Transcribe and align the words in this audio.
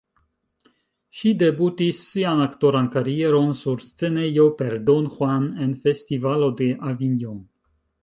Ŝi 1.19 1.33
debutis 1.41 1.99
sian 2.05 2.41
aktoran 2.47 2.89
karieron 2.97 3.53
sur 3.61 3.85
scenejo, 3.91 4.49
per 4.63 4.77
"Don 4.91 5.13
Juan" 5.19 5.49
en 5.69 5.81
Festivalo 5.89 6.55
de 6.65 6.75
Avignon. 6.95 7.43